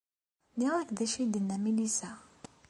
[0.53, 2.11] Nniɣ-ak d acu ay d-tenna Melissa?